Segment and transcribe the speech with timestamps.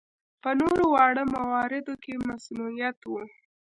[0.41, 3.11] په نورو واړه مواردو کې مصنوعیت و.